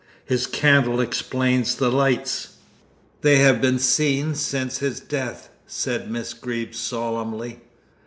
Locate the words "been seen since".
3.61-4.79